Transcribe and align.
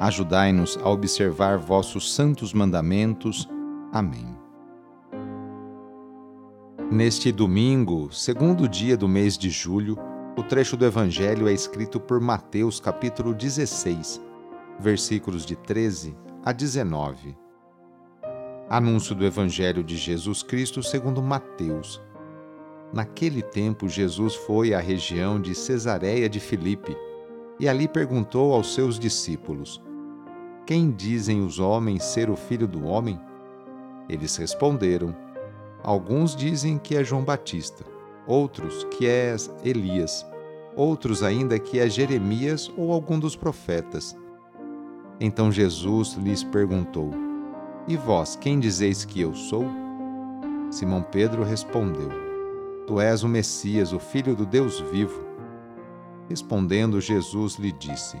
Ajudai-nos 0.00 0.78
a 0.82 0.88
observar 0.88 1.58
vossos 1.58 2.14
santos 2.14 2.54
mandamentos. 2.54 3.46
Amém. 3.92 4.34
Neste 6.90 7.30
domingo, 7.30 8.10
segundo 8.10 8.66
dia 8.66 8.96
do 8.96 9.06
mês 9.06 9.36
de 9.36 9.50
julho, 9.50 9.98
o 10.38 10.42
trecho 10.42 10.74
do 10.74 10.86
Evangelho 10.86 11.46
é 11.46 11.52
escrito 11.52 12.00
por 12.00 12.18
Mateus, 12.18 12.80
capítulo 12.80 13.34
16, 13.34 14.18
versículos 14.78 15.44
de 15.44 15.54
13 15.54 16.16
a 16.46 16.50
19. 16.50 17.36
Anúncio 18.70 19.14
do 19.14 19.26
Evangelho 19.26 19.84
de 19.84 19.98
Jesus 19.98 20.42
Cristo 20.42 20.82
segundo 20.82 21.20
Mateus. 21.20 22.00
Naquele 22.90 23.42
tempo, 23.42 23.86
Jesus 23.86 24.34
foi 24.34 24.72
à 24.72 24.80
região 24.80 25.38
de 25.38 25.54
Cesareia 25.54 26.26
de 26.26 26.40
Filipe 26.40 26.96
e 27.58 27.68
ali 27.68 27.86
perguntou 27.86 28.54
aos 28.54 28.72
seus 28.72 28.98
discípulos: 28.98 29.89
quem 30.66 30.90
dizem 30.90 31.44
os 31.44 31.58
homens 31.58 32.04
ser 32.04 32.30
o 32.30 32.36
filho 32.36 32.68
do 32.68 32.84
homem? 32.84 33.18
Eles 34.08 34.36
responderam: 34.36 35.14
Alguns 35.82 36.36
dizem 36.36 36.78
que 36.78 36.96
é 36.96 37.02
João 37.02 37.24
Batista, 37.24 37.84
outros 38.26 38.84
que 38.84 39.06
é 39.06 39.34
Elias, 39.64 40.26
outros 40.76 41.22
ainda 41.22 41.58
que 41.58 41.78
é 41.78 41.88
Jeremias 41.88 42.70
ou 42.76 42.92
algum 42.92 43.18
dos 43.18 43.34
profetas. 43.34 44.16
Então 45.18 45.50
Jesus 45.50 46.14
lhes 46.14 46.44
perguntou: 46.44 47.10
E 47.88 47.96
vós, 47.96 48.36
quem 48.36 48.58
dizeis 48.60 49.04
que 49.04 49.20
eu 49.20 49.34
sou? 49.34 49.66
Simão 50.70 51.02
Pedro 51.02 51.42
respondeu: 51.42 52.08
Tu 52.86 53.00
és 53.00 53.22
o 53.22 53.28
Messias, 53.28 53.92
o 53.92 53.98
filho 53.98 54.34
do 54.34 54.46
Deus 54.46 54.80
vivo. 54.80 55.20
Respondendo, 56.28 57.00
Jesus 57.00 57.56
lhe 57.56 57.72
disse: 57.72 58.20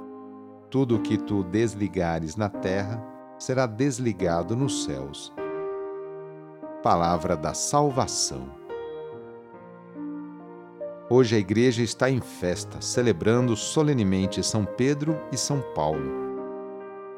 tudo 0.71 0.95
o 0.95 1.01
que 1.01 1.17
tu 1.17 1.43
desligares 1.43 2.37
na 2.37 2.47
terra 2.47 3.03
será 3.37 3.65
desligado 3.65 4.55
nos 4.55 4.85
céus. 4.85 5.33
Palavra 6.81 7.35
da 7.35 7.53
Salvação. 7.53 8.49
Hoje 11.09 11.35
a 11.35 11.39
igreja 11.39 11.83
está 11.83 12.09
em 12.09 12.21
festa, 12.21 12.79
celebrando 12.79 13.53
solenemente 13.57 14.41
São 14.41 14.63
Pedro 14.63 15.19
e 15.29 15.37
São 15.37 15.61
Paulo. 15.75 16.21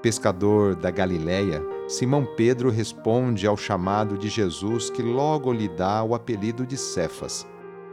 Pescador 0.02 0.76
da 0.76 0.90
Galileia, 0.90 1.64
Simão 1.88 2.26
Pedro 2.36 2.72
responde 2.72 3.46
ao 3.46 3.56
chamado 3.56 4.18
de 4.18 4.30
Jesus 4.30 4.90
que 4.90 5.04
logo 5.04 5.54
lhe 5.54 5.70
dá 5.70 6.04
o 6.04 6.16
apelido 6.16 6.66
de 6.66 6.76
Cefas, 6.76 7.46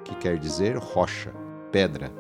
que 0.04 0.14
quer 0.14 0.38
dizer 0.38 0.78
rocha, 0.78 1.34
pedra 1.70 2.19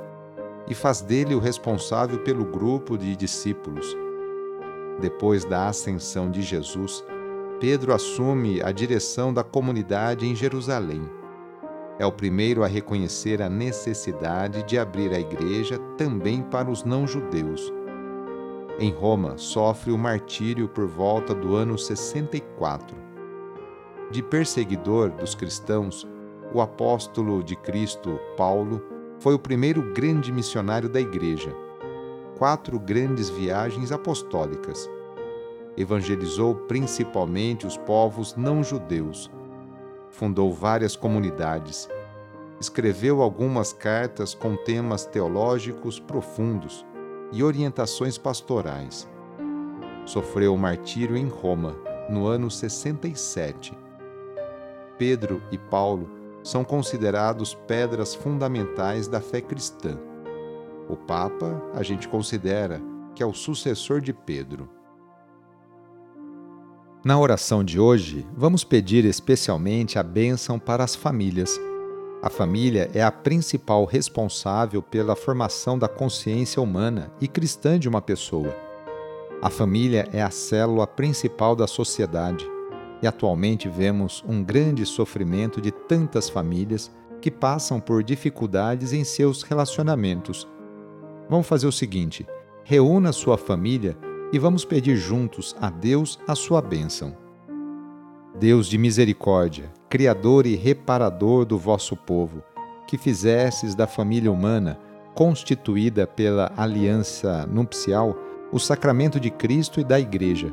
e 0.70 0.74
faz 0.74 1.00
dele 1.00 1.34
o 1.34 1.40
responsável 1.40 2.20
pelo 2.20 2.44
grupo 2.44 2.96
de 2.96 3.16
discípulos. 3.16 3.96
Depois 5.00 5.44
da 5.44 5.66
ascensão 5.66 6.30
de 6.30 6.42
Jesus, 6.42 7.04
Pedro 7.58 7.92
assume 7.92 8.62
a 8.62 8.70
direção 8.70 9.34
da 9.34 9.42
comunidade 9.42 10.26
em 10.26 10.34
Jerusalém. 10.34 11.02
É 11.98 12.06
o 12.06 12.12
primeiro 12.12 12.62
a 12.62 12.68
reconhecer 12.68 13.42
a 13.42 13.50
necessidade 13.50 14.62
de 14.62 14.78
abrir 14.78 15.12
a 15.12 15.18
igreja 15.18 15.76
também 15.98 16.40
para 16.40 16.70
os 16.70 16.84
não-judeus. 16.84 17.72
Em 18.78 18.92
Roma, 18.92 19.36
sofre 19.36 19.90
o 19.90 19.98
martírio 19.98 20.68
por 20.68 20.86
volta 20.86 21.34
do 21.34 21.56
ano 21.56 21.76
64. 21.76 22.96
De 24.10 24.22
perseguidor 24.22 25.10
dos 25.10 25.34
cristãos, 25.34 26.08
o 26.54 26.60
apóstolo 26.60 27.42
de 27.42 27.56
Cristo, 27.56 28.18
Paulo, 28.36 28.82
foi 29.20 29.34
o 29.34 29.38
primeiro 29.38 29.92
grande 29.92 30.32
missionário 30.32 30.88
da 30.88 30.98
Igreja. 30.98 31.54
Quatro 32.38 32.80
grandes 32.80 33.28
viagens 33.28 33.92
apostólicas. 33.92 34.88
Evangelizou 35.76 36.54
principalmente 36.54 37.66
os 37.66 37.76
povos 37.76 38.34
não-judeus. 38.34 39.30
Fundou 40.08 40.50
várias 40.52 40.96
comunidades. 40.96 41.86
Escreveu 42.58 43.20
algumas 43.20 43.74
cartas 43.74 44.34
com 44.34 44.56
temas 44.56 45.04
teológicos 45.04 46.00
profundos 46.00 46.84
e 47.30 47.42
orientações 47.42 48.16
pastorais. 48.16 49.06
Sofreu 50.06 50.56
martírio 50.56 51.16
em 51.16 51.28
Roma, 51.28 51.76
no 52.08 52.26
ano 52.26 52.50
67. 52.50 53.76
Pedro 54.96 55.42
e 55.52 55.58
Paulo 55.58 56.19
são 56.42 56.64
considerados 56.64 57.54
pedras 57.54 58.14
fundamentais 58.14 59.06
da 59.06 59.20
fé 59.20 59.40
cristã. 59.40 59.98
O 60.88 60.96
Papa, 60.96 61.62
a 61.74 61.82
gente 61.82 62.08
considera 62.08 62.80
que 63.14 63.22
é 63.22 63.26
o 63.26 63.34
sucessor 63.34 64.00
de 64.00 64.12
Pedro. 64.12 64.68
Na 67.04 67.18
oração 67.18 67.64
de 67.64 67.78
hoje, 67.80 68.26
vamos 68.36 68.64
pedir 68.64 69.04
especialmente 69.04 69.98
a 69.98 70.02
bênção 70.02 70.58
para 70.58 70.84
as 70.84 70.94
famílias. 70.94 71.58
A 72.22 72.28
família 72.28 72.90
é 72.92 73.02
a 73.02 73.10
principal 73.10 73.84
responsável 73.86 74.82
pela 74.82 75.16
formação 75.16 75.78
da 75.78 75.88
consciência 75.88 76.60
humana 76.60 77.10
e 77.20 77.26
cristã 77.26 77.78
de 77.78 77.88
uma 77.88 78.02
pessoa. 78.02 78.54
A 79.40 79.48
família 79.48 80.06
é 80.12 80.20
a 80.20 80.30
célula 80.30 80.86
principal 80.86 81.56
da 81.56 81.66
sociedade 81.66 82.46
e 83.02 83.06
atualmente 83.06 83.68
vemos 83.68 84.24
um 84.28 84.42
grande 84.42 84.84
sofrimento 84.84 85.60
de 85.60 85.70
tantas 85.70 86.28
famílias 86.28 86.90
que 87.20 87.30
passam 87.30 87.80
por 87.80 88.02
dificuldades 88.02 88.92
em 88.92 89.04
seus 89.04 89.42
relacionamentos. 89.42 90.48
Vamos 91.28 91.46
fazer 91.46 91.66
o 91.66 91.72
seguinte: 91.72 92.26
reúna 92.64 93.12
sua 93.12 93.38
família 93.38 93.96
e 94.32 94.38
vamos 94.38 94.64
pedir 94.64 94.96
juntos 94.96 95.56
a 95.60 95.70
Deus 95.70 96.18
a 96.26 96.34
sua 96.34 96.60
bênção. 96.62 97.16
Deus 98.38 98.66
de 98.66 98.78
misericórdia, 98.78 99.70
Criador 99.88 100.46
e 100.46 100.54
reparador 100.54 101.44
do 101.44 101.58
vosso 101.58 101.96
povo, 101.96 102.42
que 102.86 102.96
fizesses 102.96 103.74
da 103.74 103.86
família 103.86 104.30
humana, 104.30 104.78
constituída 105.14 106.06
pela 106.06 106.52
aliança 106.56 107.44
nupcial, 107.46 108.16
o 108.52 108.58
sacramento 108.58 109.18
de 109.18 109.30
Cristo 109.30 109.80
e 109.80 109.84
da 109.84 109.98
Igreja 109.98 110.52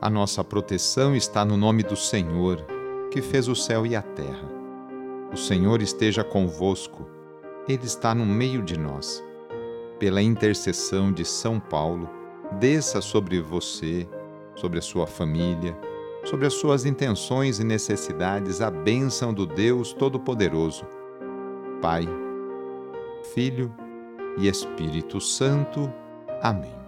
A 0.00 0.08
nossa 0.08 0.44
proteção 0.44 1.16
está 1.16 1.44
no 1.44 1.56
nome 1.56 1.82
do 1.82 1.96
Senhor, 1.96 2.64
que 3.10 3.20
fez 3.20 3.48
o 3.48 3.56
céu 3.56 3.84
e 3.84 3.96
a 3.96 4.02
terra. 4.02 4.48
O 5.32 5.36
Senhor 5.36 5.82
esteja 5.82 6.22
convosco, 6.22 7.04
Ele 7.68 7.84
está 7.84 8.14
no 8.14 8.24
meio 8.24 8.62
de 8.62 8.78
nós. 8.78 9.24
Pela 9.98 10.22
intercessão 10.22 11.10
de 11.10 11.24
São 11.24 11.58
Paulo, 11.58 12.08
desça 12.60 13.00
sobre 13.00 13.40
você, 13.40 14.08
sobre 14.54 14.78
a 14.78 14.82
sua 14.82 15.04
família, 15.04 15.76
sobre 16.24 16.46
as 16.46 16.54
suas 16.54 16.86
intenções 16.86 17.58
e 17.58 17.64
necessidades 17.64 18.60
a 18.60 18.70
bênção 18.70 19.34
do 19.34 19.46
Deus 19.46 19.92
Todo-Poderoso. 19.92 20.86
Pai, 21.82 22.08
Filho 23.34 23.74
e 24.38 24.46
Espírito 24.46 25.20
Santo. 25.20 25.92
Amém. 26.40 26.87